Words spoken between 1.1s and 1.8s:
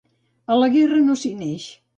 s'hi neix.